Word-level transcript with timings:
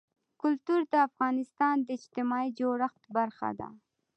کلتور 0.41 0.81
د 0.91 0.95
افغانستان 1.07 1.75
د 1.83 1.87
اجتماعي 1.97 2.49
جوړښت 2.59 3.01
برخه 3.17 3.49
ده. 3.59 3.69